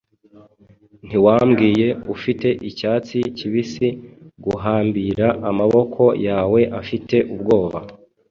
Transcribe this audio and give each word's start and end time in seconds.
Ntiwambwiye 1.07 1.87
ufite 2.13 2.47
icyatsi 2.69 3.17
kibisi 3.37 3.87
guhambira 4.45 5.27
amaboko 5.49 6.03
yawe 6.27 6.61
afite 6.79 7.15
ubwoba 7.33 7.79